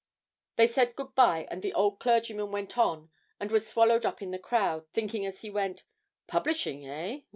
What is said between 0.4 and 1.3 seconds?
They said good